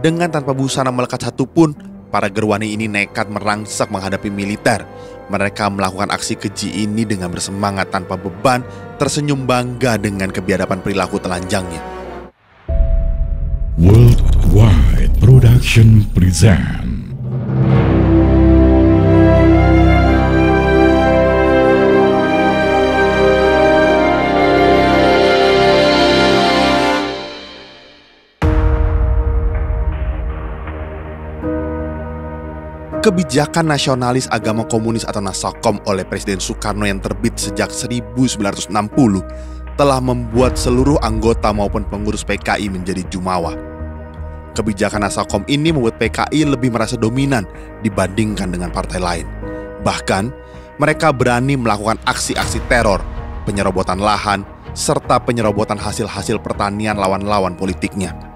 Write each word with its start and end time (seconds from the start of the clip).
Dengan 0.00 0.32
tanpa 0.32 0.56
busana 0.56 0.88
melekat 0.88 1.28
satupun, 1.28 1.76
para 2.08 2.32
gerwani 2.32 2.72
ini 2.72 2.88
nekat 2.88 3.28
merangsak 3.28 3.92
menghadapi 3.92 4.32
militer. 4.32 4.88
Mereka 5.28 5.68
melakukan 5.68 6.08
aksi 6.08 6.40
keji 6.40 6.88
ini 6.88 7.04
dengan 7.04 7.28
bersemangat 7.28 7.92
tanpa 7.92 8.16
beban, 8.16 8.64
tersenyum 8.96 9.44
bangga 9.44 10.00
dengan 10.00 10.32
kebiadaban 10.32 10.80
perilaku 10.80 11.20
telanjangnya. 11.20 11.84
Worldwide 13.76 15.20
Production 15.20 16.08
present 16.16 16.89
Kebijakan 33.00 33.72
nasionalis 33.72 34.28
agama 34.28 34.60
komunis 34.68 35.08
atau 35.08 35.24
Nasakom 35.24 35.80
oleh 35.88 36.04
Presiden 36.04 36.36
Soekarno 36.36 36.84
yang 36.84 37.00
terbit 37.00 37.32
sejak 37.32 37.72
1960 37.72 38.68
telah 39.80 40.04
membuat 40.04 40.60
seluruh 40.60 41.00
anggota 41.00 41.48
maupun 41.48 41.80
pengurus 41.88 42.20
PKI 42.28 42.68
menjadi 42.68 43.00
jumawa. 43.08 43.56
Kebijakan 44.52 45.08
Nasakom 45.08 45.48
ini 45.48 45.72
membuat 45.72 45.96
PKI 45.96 46.44
lebih 46.44 46.76
merasa 46.76 47.00
dominan 47.00 47.48
dibandingkan 47.80 48.52
dengan 48.52 48.68
partai 48.68 49.00
lain. 49.00 49.24
Bahkan, 49.80 50.24
mereka 50.76 51.08
berani 51.16 51.56
melakukan 51.56 51.96
aksi-aksi 52.04 52.60
teror, 52.68 53.00
penyerobotan 53.48 53.96
lahan, 53.96 54.44
serta 54.76 55.24
penyerobotan 55.24 55.80
hasil-hasil 55.80 56.36
pertanian 56.44 57.00
lawan-lawan 57.00 57.56
politiknya. 57.56 58.29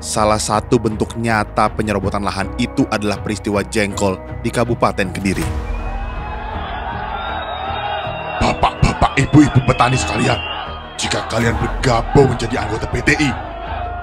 Salah 0.00 0.40
satu 0.40 0.80
bentuk 0.80 1.12
nyata 1.20 1.68
penyerobotan 1.76 2.24
lahan 2.24 2.48
itu 2.56 2.88
adalah 2.88 3.20
peristiwa 3.20 3.60
jengkol 3.60 4.16
di 4.40 4.48
Kabupaten 4.48 5.12
Kediri. 5.12 5.44
Bapak-bapak, 8.40 9.12
ibu-ibu 9.20 9.60
petani 9.68 10.00
sekalian, 10.00 10.40
jika 10.96 11.28
kalian 11.28 11.52
bergabung 11.60 12.32
menjadi 12.32 12.64
anggota 12.64 12.88
PTI, 12.88 13.28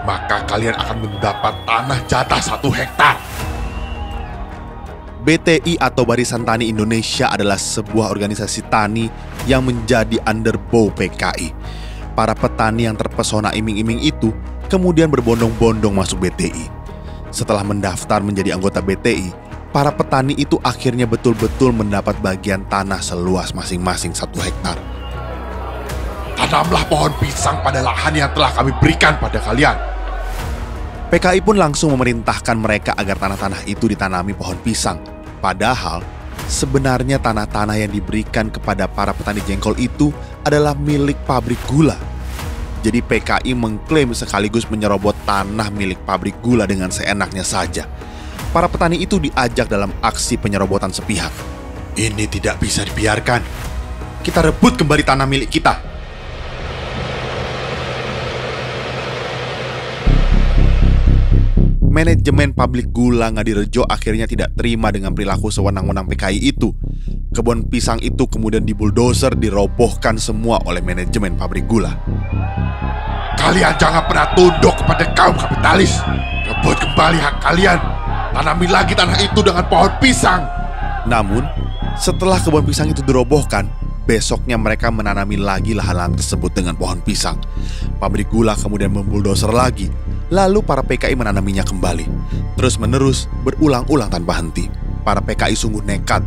maka 0.05 0.45
kalian 0.45 0.77
akan 0.77 0.97
mendapat 1.01 1.53
tanah 1.65 1.99
jatah 2.05 2.41
satu 2.45 2.69
hektar. 2.69 3.17
BTI 5.25 5.81
atau 5.81 6.05
Barisan 6.05 6.45
Tani 6.45 6.69
Indonesia 6.69 7.33
adalah 7.33 7.57
sebuah 7.57 8.13
organisasi 8.13 8.69
tani 8.69 9.09
yang 9.49 9.65
menjadi 9.65 10.21
underbow 10.29 10.93
PKI. 10.93 11.57
Para 12.13 12.37
petani 12.37 12.85
yang 12.85 12.93
terpesona 12.93 13.51
iming-iming 13.57 13.97
itu 14.05 14.29
kemudian 14.67 15.07
berbondong-bondong 15.07 15.95
masuk 15.95 16.27
BTI. 16.27 16.67
Setelah 17.31 17.63
mendaftar 17.63 18.19
menjadi 18.19 18.55
anggota 18.55 18.83
BTI, 18.83 19.31
para 19.71 19.91
petani 19.91 20.35
itu 20.35 20.59
akhirnya 20.63 21.07
betul-betul 21.07 21.71
mendapat 21.71 22.19
bagian 22.19 22.67
tanah 22.67 22.99
seluas 22.99 23.55
masing-masing 23.55 24.11
satu 24.11 24.39
hektar. 24.43 24.75
Tanamlah 26.37 26.83
pohon 26.87 27.11
pisang 27.17 27.59
pada 27.65 27.81
lahan 27.81 28.13
yang 28.13 28.29
telah 28.31 28.51
kami 28.53 28.71
berikan 28.77 29.17
pada 29.17 29.41
kalian. 29.41 29.75
PKI 31.07 31.39
pun 31.39 31.55
langsung 31.55 31.95
memerintahkan 31.95 32.55
mereka 32.59 32.91
agar 32.99 33.15
tanah-tanah 33.15 33.63
itu 33.67 33.87
ditanami 33.87 34.35
pohon 34.35 34.59
pisang. 34.59 34.99
Padahal, 35.39 36.03
sebenarnya 36.51 37.19
tanah-tanah 37.19 37.79
yang 37.79 37.91
diberikan 37.91 38.51
kepada 38.51 38.91
para 38.91 39.15
petani 39.15 39.39
jengkol 39.47 39.75
itu 39.79 40.11
adalah 40.43 40.75
milik 40.75 41.15
pabrik 41.23 41.59
gula 41.67 42.16
jadi 42.87 43.03
PKI 43.03 43.51
mengklaim 43.51 44.15
sekaligus 44.15 44.63
menyerobot 44.71 45.11
tanah 45.27 45.67
milik 45.75 45.99
pabrik 46.07 46.39
gula 46.39 46.63
dengan 46.63 46.87
seenaknya 46.87 47.43
saja. 47.43 47.83
Para 48.55 48.71
petani 48.71 49.03
itu 49.03 49.19
diajak 49.19 49.67
dalam 49.67 49.91
aksi 49.99 50.39
penyerobotan 50.39 50.95
sepihak. 50.95 51.35
Ini 51.99 52.31
tidak 52.31 52.63
bisa 52.63 52.87
dibiarkan. 52.87 53.43
Kita 54.23 54.39
rebut 54.39 54.79
kembali 54.79 55.03
tanah 55.03 55.27
milik 55.27 55.51
kita. 55.51 55.75
Manajemen 61.91 62.55
pabrik 62.55 62.87
gula 62.93 63.27
Ngadirejo 63.35 63.83
akhirnya 63.83 64.31
tidak 64.31 64.55
terima 64.55 64.95
dengan 64.95 65.11
perilaku 65.11 65.51
sewenang-wenang 65.51 66.07
PKI 66.07 66.55
itu. 66.55 66.71
Kebun 67.37 67.69
pisang 67.69 68.01
itu 68.01 68.25
kemudian 68.25 68.65
dibuldoser 68.65 69.37
dirobohkan 69.37 70.17
semua 70.17 70.57
oleh 70.65 70.81
manajemen 70.81 71.37
pabrik 71.37 71.69
gula. 71.69 71.93
Kalian 73.37 73.77
jangan 73.77 74.09
pernah 74.09 74.33
tunduk 74.33 74.73
kepada 74.81 75.05
kaum 75.13 75.37
kapitalis. 75.37 76.01
Rebut 76.49 76.81
kembali 76.81 77.21
hak 77.21 77.37
kalian. 77.45 77.77
Tanami 78.33 78.65
lagi 78.65 78.97
tanah 78.97 79.21
itu 79.21 79.45
dengan 79.45 79.69
pohon 79.69 79.93
pisang. 80.01 80.49
Namun, 81.05 81.45
setelah 81.93 82.41
kebun 82.41 82.65
pisang 82.65 82.89
itu 82.89 83.05
dirobohkan, 83.05 83.69
besoknya 84.09 84.57
mereka 84.57 84.89
menanami 84.89 85.37
lagi 85.37 85.77
lahan-lahan 85.77 86.17
tersebut 86.17 86.57
dengan 86.57 86.73
pohon 86.73 87.05
pisang. 87.05 87.37
Pabrik 88.01 88.33
gula 88.33 88.57
kemudian 88.57 88.89
membuldoser 88.89 89.53
lagi. 89.53 89.93
Lalu 90.33 90.65
para 90.65 90.81
PKI 90.81 91.13
menanaminya 91.13 91.61
kembali. 91.61 92.09
Terus 92.57 92.81
menerus 92.81 93.29
berulang-ulang 93.45 94.09
tanpa 94.09 94.41
henti. 94.41 94.86
Para 95.07 95.23
PKI 95.23 95.55
sungguh 95.55 95.87
nekat 95.87 96.19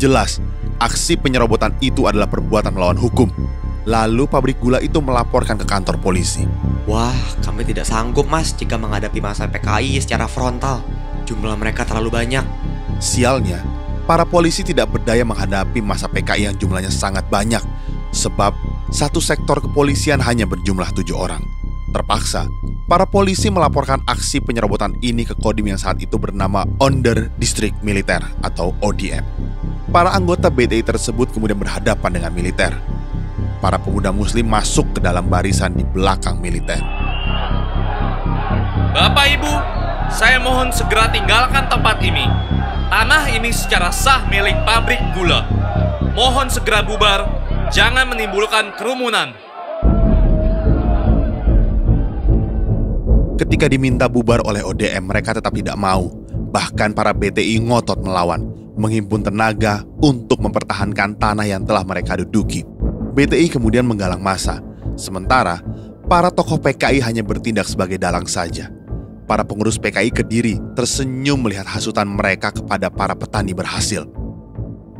Jelas, 0.00 0.40
aksi 0.80 1.20
penyerobotan 1.20 1.76
itu 1.84 2.08
adalah 2.08 2.24
perbuatan 2.24 2.72
melawan 2.72 2.96
hukum. 2.96 3.28
Lalu 3.84 4.24
pabrik 4.24 4.56
gula 4.56 4.80
itu 4.80 5.04
melaporkan 5.04 5.60
ke 5.60 5.68
kantor 5.68 6.00
polisi. 6.00 6.48
Wah, 6.88 7.12
kami 7.44 7.62
tidak 7.68 7.84
sanggup 7.84 8.24
mas 8.32 8.56
jika 8.56 8.80
menghadapi 8.80 9.20
masa 9.20 9.52
PKI 9.52 10.00
secara 10.00 10.24
frontal. 10.24 10.80
Jumlah 11.28 11.60
mereka 11.60 11.84
terlalu 11.84 12.08
banyak. 12.08 12.42
Sialnya, 13.04 13.60
para 14.08 14.24
polisi 14.24 14.64
tidak 14.64 14.90
berdaya 14.90 15.22
menghadapi 15.28 15.84
masa 15.84 16.08
PKI 16.08 16.48
yang 16.48 16.56
jumlahnya 16.56 16.90
sangat 16.90 17.28
banyak. 17.28 17.62
Sebab 18.16 18.56
satu 18.88 19.20
sektor 19.20 19.60
kepolisian 19.60 20.24
hanya 20.24 20.48
berjumlah 20.48 20.88
tujuh 20.96 21.14
orang. 21.14 21.44
Terpaksa, 21.92 22.48
para 22.92 23.08
polisi 23.08 23.48
melaporkan 23.48 24.04
aksi 24.04 24.44
penyerobotan 24.44 25.00
ini 25.00 25.24
ke 25.24 25.32
Kodim 25.32 25.72
yang 25.72 25.80
saat 25.80 25.96
itu 26.04 26.20
bernama 26.20 26.68
Onder 26.76 27.32
District 27.40 27.72
Militer 27.80 28.20
atau 28.44 28.76
ODM. 28.84 29.24
Para 29.88 30.12
anggota 30.12 30.52
BTI 30.52 30.84
tersebut 30.84 31.32
kemudian 31.32 31.56
berhadapan 31.56 32.20
dengan 32.20 32.36
militer. 32.36 32.76
Para 33.64 33.80
pemuda 33.80 34.12
muslim 34.12 34.44
masuk 34.44 34.92
ke 34.92 35.00
dalam 35.00 35.24
barisan 35.24 35.72
di 35.72 35.88
belakang 35.88 36.36
militer. 36.36 36.84
Bapak 38.92 39.40
Ibu, 39.40 39.52
saya 40.12 40.36
mohon 40.44 40.68
segera 40.68 41.08
tinggalkan 41.08 41.72
tempat 41.72 41.96
ini. 42.04 42.28
Tanah 42.92 43.24
ini 43.32 43.56
secara 43.56 43.88
sah 43.88 44.28
milik 44.28 44.68
pabrik 44.68 45.00
gula. 45.16 45.48
Mohon 46.12 46.52
segera 46.52 46.84
bubar, 46.84 47.24
jangan 47.72 48.04
menimbulkan 48.12 48.76
kerumunan. 48.76 49.32
Ketika 53.42 53.66
diminta 53.66 54.06
bubar 54.06 54.38
oleh 54.46 54.62
ODM, 54.62 55.10
mereka 55.10 55.34
tetap 55.34 55.50
tidak 55.50 55.74
mau. 55.74 56.14
Bahkan 56.30 56.94
para 56.94 57.10
BTI 57.10 57.58
ngotot 57.66 57.98
melawan 57.98 58.46
menghimpun 58.78 59.26
tenaga 59.26 59.82
untuk 59.98 60.38
mempertahankan 60.46 61.18
tanah 61.18 61.50
yang 61.50 61.66
telah 61.66 61.82
mereka 61.82 62.14
duduki. 62.14 62.62
BTI 63.18 63.50
kemudian 63.50 63.82
menggalang 63.82 64.22
masa, 64.22 64.62
sementara 64.94 65.58
para 66.06 66.30
tokoh 66.30 66.62
PKI 66.62 67.02
hanya 67.02 67.26
bertindak 67.26 67.66
sebagai 67.66 67.98
dalang 67.98 68.30
saja. 68.30 68.70
Para 69.26 69.42
pengurus 69.42 69.74
PKI 69.74 70.14
Kediri 70.14 70.62
tersenyum 70.78 71.42
melihat 71.42 71.66
hasutan 71.66 72.14
mereka 72.14 72.54
kepada 72.54 72.94
para 72.94 73.18
petani 73.18 73.50
berhasil. 73.58 74.06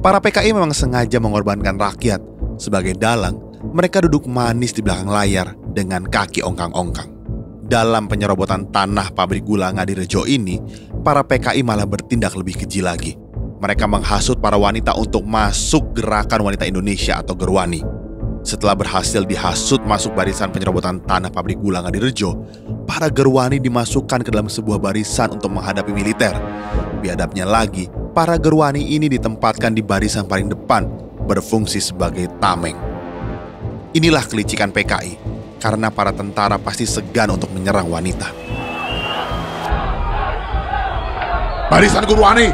Para 0.02 0.18
PKI 0.18 0.50
memang 0.50 0.74
sengaja 0.74 1.22
mengorbankan 1.22 1.78
rakyat. 1.78 2.18
Sebagai 2.58 2.98
dalang, 2.98 3.38
mereka 3.70 4.02
duduk 4.02 4.26
manis 4.26 4.74
di 4.74 4.82
belakang 4.82 5.14
layar 5.14 5.54
dengan 5.70 6.02
kaki 6.02 6.42
ongkang-ongkang. 6.42 7.21
Dalam 7.72 8.04
penyerobotan 8.04 8.68
tanah 8.68 9.16
pabrik 9.16 9.48
gula 9.48 9.72
Ngadirejo 9.72 10.28
ini, 10.28 10.60
para 11.00 11.24
PKI 11.24 11.64
malah 11.64 11.88
bertindak 11.88 12.36
lebih 12.36 12.60
keji 12.60 12.84
lagi 12.84 13.16
mereka 13.62 13.86
menghasut 13.86 14.42
para 14.42 14.58
wanita 14.58 14.90
untuk 14.98 15.22
masuk 15.22 15.94
gerakan 15.94 16.50
wanita 16.50 16.66
Indonesia 16.66 17.22
atau 17.22 17.38
Gerwani. 17.38 17.78
Setelah 18.42 18.74
berhasil 18.74 19.22
dihasut 19.22 19.86
masuk 19.86 20.18
barisan 20.18 20.50
penyerobotan 20.50 20.98
tanah 21.06 21.30
pabrik 21.30 21.62
gula 21.62 21.78
Ngadirejo, 21.86 22.42
para 22.90 23.06
Gerwani 23.06 23.62
dimasukkan 23.62 24.26
ke 24.26 24.34
dalam 24.34 24.50
sebuah 24.50 24.82
barisan 24.82 25.38
untuk 25.38 25.54
menghadapi 25.54 25.94
militer. 25.94 26.34
Biadabnya 26.98 27.46
lagi, 27.46 27.86
para 28.10 28.34
Gerwani 28.34 28.82
ini 28.82 29.06
ditempatkan 29.06 29.78
di 29.78 29.82
barisan 29.86 30.26
paling 30.26 30.50
depan, 30.50 30.90
berfungsi 31.30 31.78
sebagai 31.78 32.26
tameng. 32.42 32.74
Inilah 33.94 34.26
kelicikan 34.26 34.74
PKI, 34.74 35.14
karena 35.62 35.94
para 35.94 36.10
tentara 36.10 36.58
pasti 36.58 36.82
segan 36.82 37.38
untuk 37.38 37.54
menyerang 37.54 37.86
wanita. 37.86 38.26
Barisan 41.70 42.04
Gerwani, 42.04 42.50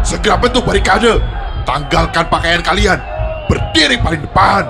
Segera 0.00 0.40
bentuk 0.40 0.64
barikade. 0.64 1.20
Tanggalkan 1.68 2.24
pakaian 2.32 2.64
kalian. 2.64 2.98
Berdiri 3.46 4.00
paling 4.00 4.24
depan. 4.24 4.64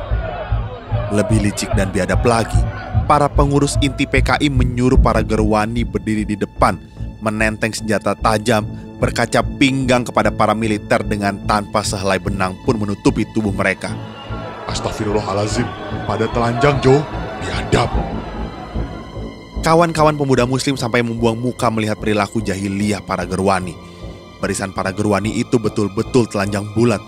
Lebih 1.14 1.38
licik 1.50 1.70
dan 1.78 1.90
biadab 1.90 2.22
lagi, 2.26 2.58
para 3.06 3.30
pengurus 3.30 3.78
inti 3.82 4.06
PKI 4.06 4.46
menyuruh 4.50 4.98
para 4.98 5.22
gerwani 5.26 5.82
berdiri 5.82 6.22
di 6.22 6.38
depan, 6.38 6.78
menenteng 7.18 7.74
senjata 7.74 8.14
tajam, 8.14 8.66
berkaca 9.02 9.42
pinggang 9.58 10.06
kepada 10.06 10.30
para 10.30 10.54
militer 10.54 11.02
dengan 11.02 11.34
tanpa 11.46 11.82
sehelai 11.82 12.22
benang 12.22 12.54
pun 12.62 12.78
menutupi 12.78 13.26
tubuh 13.34 13.54
mereka. 13.54 13.90
Astagfirullahalazim, 14.70 15.66
pada 16.06 16.30
telanjang 16.30 16.78
Jo, 16.78 17.02
biadab. 17.40 17.90
Kawan-kawan 19.60 20.16
pemuda 20.16 20.48
muslim 20.48 20.76
sampai 20.80 21.04
membuang 21.04 21.36
muka 21.36 21.68
melihat 21.68 22.00
perilaku 22.00 22.40
jahiliyah 22.40 23.04
para 23.04 23.28
gerwani. 23.28 23.76
Barisan 24.40 24.72
para 24.72 24.88
gerwani 24.88 25.36
itu 25.36 25.60
betul-betul 25.60 26.24
telanjang 26.32 26.64
bulat. 26.72 27.00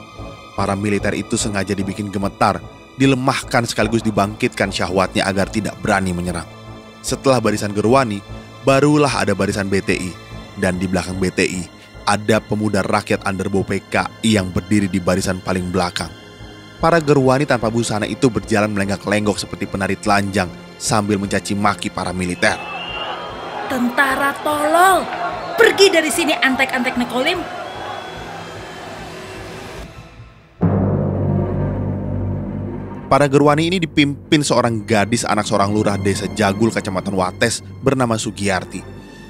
Para 0.52 0.76
militer 0.76 1.16
itu 1.16 1.40
sengaja 1.40 1.72
dibikin 1.72 2.12
gemetar, 2.12 2.60
dilemahkan 3.00 3.64
sekaligus 3.64 4.04
dibangkitkan 4.04 4.68
syahwatnya 4.68 5.24
agar 5.24 5.48
tidak 5.48 5.72
berani 5.80 6.12
menyerang. 6.12 6.44
Setelah 7.00 7.40
barisan 7.40 7.72
gerwani, 7.72 8.20
barulah 8.68 9.24
ada 9.24 9.32
barisan 9.32 9.72
BTI. 9.72 10.12
Dan 10.60 10.76
di 10.76 10.84
belakang 10.84 11.16
BTI, 11.16 11.64
ada 12.04 12.36
pemuda 12.44 12.84
rakyat 12.84 13.24
underbow 13.24 13.64
PKI 13.64 14.36
yang 14.36 14.52
berdiri 14.52 14.92
di 14.92 15.00
barisan 15.00 15.40
paling 15.40 15.72
belakang. 15.72 16.21
Para 16.82 16.98
gerwani 16.98 17.46
tanpa 17.46 17.70
busana 17.70 18.10
itu 18.10 18.26
berjalan 18.26 18.66
melenggak-lenggok 18.74 19.38
seperti 19.38 19.70
penari 19.70 19.94
telanjang 19.94 20.50
sambil 20.82 21.14
mencaci 21.14 21.54
maki 21.54 21.94
para 21.94 22.10
militer. 22.10 22.58
Tentara 23.70 24.34
tolol, 24.42 25.06
pergi 25.54 25.94
dari 25.94 26.10
sini 26.10 26.34
antek-antek 26.34 26.98
Nekolim. 26.98 27.38
Para 33.06 33.30
gerwani 33.30 33.70
ini 33.70 33.78
dipimpin 33.78 34.42
seorang 34.42 34.82
gadis 34.82 35.22
anak 35.22 35.46
seorang 35.46 35.70
lurah 35.70 35.94
desa 35.94 36.26
Jagul, 36.34 36.74
Kecamatan 36.74 37.14
Wates 37.14 37.62
bernama 37.78 38.18
Sugiyarti. 38.18 38.82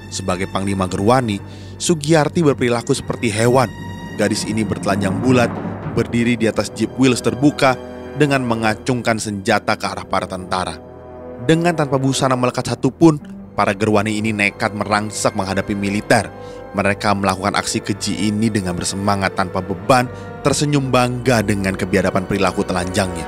Sebagai 0.09 0.49
panglima 0.49 0.89
gerwani, 0.89 1.37
Sugiyarti 1.77 2.41
berperilaku 2.41 2.97
seperti 2.97 3.29
hewan. 3.29 3.69
Gadis 4.17 4.41
ini 4.49 4.65
bertelanjang 4.65 5.21
bulat, 5.21 5.53
berdiri 5.93 6.35
di 6.35 6.49
atas 6.49 6.73
jeep 6.73 6.91
wheels 6.97 7.21
terbuka 7.21 7.77
dengan 8.17 8.45
mengacungkan 8.45 9.17
senjata 9.17 9.77
ke 9.77 9.85
arah 9.85 10.05
para 10.05 10.25
tentara. 10.29 10.77
Dengan 11.43 11.73
tanpa 11.73 11.97
busana 11.97 12.37
melekat 12.37 12.73
satupun, 12.73 13.17
para 13.53 13.73
gerwani 13.73 14.17
ini 14.17 14.33
nekat 14.33 14.73
merangsak 14.73 15.37
menghadapi 15.37 15.77
militer. 15.77 16.29
Mereka 16.73 17.13
melakukan 17.13 17.53
aksi 17.53 17.85
keji 17.85 18.33
ini 18.33 18.49
dengan 18.49 18.73
bersemangat 18.73 19.37
tanpa 19.37 19.61
beban, 19.61 20.09
tersenyum 20.41 20.89
bangga 20.89 21.45
dengan 21.45 21.77
kebiadaban 21.77 22.25
perilaku 22.25 22.65
telanjangnya. 22.65 23.25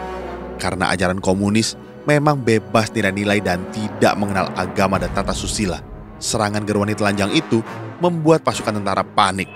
Karena 0.57 0.89
ajaran 0.89 1.21
komunis 1.21 1.77
memang 2.09 2.41
bebas 2.41 2.89
nilai-nilai 2.89 3.41
dan 3.41 3.61
tidak 3.69 4.17
mengenal 4.17 4.49
agama 4.57 4.97
dan 4.97 5.13
tata 5.13 5.33
susila. 5.33 5.77
Serangan 6.17 6.63
gerwani 6.63 6.95
telanjang 6.95 7.29
itu 7.35 7.61
membuat 8.01 8.41
pasukan 8.41 8.81
tentara 8.81 9.03
panik. 9.03 9.51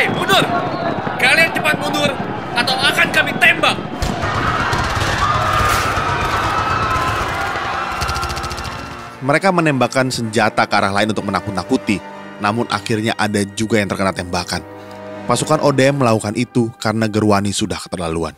Hei, 0.00 0.08
mundur! 0.16 0.40
Kalian 1.20 1.52
cepat 1.52 1.76
mundur 1.76 2.08
atau 2.56 2.72
akan 2.72 3.08
kami 3.12 3.36
tembak! 3.36 3.76
Mereka 9.20 9.52
menembakkan 9.52 10.08
senjata 10.08 10.64
ke 10.64 10.72
arah 10.72 10.88
lain 10.88 11.12
untuk 11.12 11.28
menakut-nakuti, 11.28 12.00
namun 12.40 12.64
akhirnya 12.72 13.12
ada 13.20 13.44
juga 13.44 13.76
yang 13.76 13.92
terkena 13.92 14.16
tembakan. 14.16 14.64
Pasukan 15.28 15.60
ODM 15.60 16.00
melakukan 16.00 16.32
itu 16.32 16.72
karena 16.80 17.04
Gerwani 17.04 17.52
sudah 17.52 17.76
keterlaluan. 17.76 18.32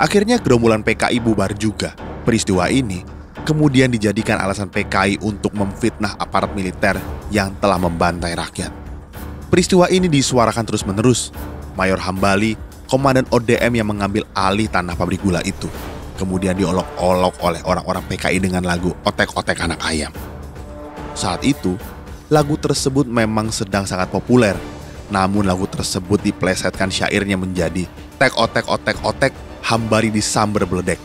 Akhirnya 0.00 0.40
gerombolan 0.40 0.80
PKI 0.80 1.20
bubar 1.20 1.52
juga. 1.52 1.92
Peristiwa 2.24 2.72
ini 2.72 3.04
kemudian 3.44 3.92
dijadikan 3.92 4.40
alasan 4.40 4.72
PKI 4.72 5.20
untuk 5.20 5.52
memfitnah 5.52 6.16
aparat 6.16 6.56
militer 6.56 6.96
yang 7.28 7.52
telah 7.60 7.76
membantai 7.76 8.32
rakyat. 8.32 8.83
Peristiwa 9.54 9.86
ini 9.86 10.10
disuarakan 10.10 10.66
terus-menerus. 10.66 11.30
Mayor 11.78 12.02
Hambali, 12.02 12.58
komandan 12.90 13.22
ODM 13.30 13.78
yang 13.78 13.86
mengambil 13.86 14.26
alih 14.34 14.66
tanah 14.66 14.98
pabrik 14.98 15.22
gula 15.22 15.38
itu, 15.46 15.70
kemudian 16.18 16.58
diolok-olok 16.58 17.38
oleh 17.38 17.62
orang-orang 17.62 18.02
PKI 18.10 18.42
dengan 18.42 18.66
lagu 18.66 18.90
Otek-Otek 19.06 19.62
Anak 19.62 19.78
Ayam. 19.86 20.10
Saat 21.14 21.46
itu, 21.46 21.78
lagu 22.34 22.58
tersebut 22.58 23.06
memang 23.06 23.54
sedang 23.54 23.86
sangat 23.86 24.10
populer. 24.10 24.58
Namun 25.06 25.46
lagu 25.46 25.70
tersebut 25.70 26.18
diplesetkan 26.18 26.90
syairnya 26.90 27.38
menjadi 27.38 27.86
Tek 28.18 28.34
otek 28.34 28.66
otek 28.66 28.98
otek 29.06 29.30
hambari 29.70 30.10
disamber 30.10 30.66
beledek. 30.66 30.98